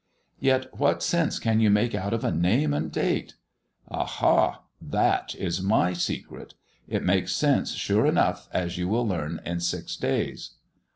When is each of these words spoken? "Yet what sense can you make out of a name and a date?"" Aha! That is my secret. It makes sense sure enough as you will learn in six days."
"Yet 0.39 0.75
what 0.79 1.03
sense 1.03 1.37
can 1.37 1.59
you 1.59 1.69
make 1.69 1.93
out 1.93 2.11
of 2.11 2.23
a 2.23 2.31
name 2.31 2.73
and 2.73 2.87
a 2.87 2.89
date?"" 2.89 3.35
Aha! 4.01 4.63
That 4.81 5.35
is 5.35 5.61
my 5.61 5.93
secret. 5.93 6.55
It 6.87 7.03
makes 7.03 7.35
sense 7.35 7.75
sure 7.75 8.07
enough 8.07 8.49
as 8.51 8.79
you 8.79 8.87
will 8.87 9.07
learn 9.07 9.41
in 9.45 9.59
six 9.59 9.95
days." 9.95 10.55